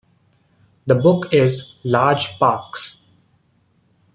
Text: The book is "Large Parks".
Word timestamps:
The 0.87 0.95
book 0.95 1.31
is 1.31 1.73
"Large 1.83 2.39
Parks". 2.39 3.01